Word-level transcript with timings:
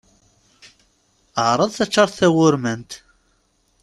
Ɛṛeḍ 1.49 1.71
taččart 1.73 2.13
tawurmant. 2.19 2.91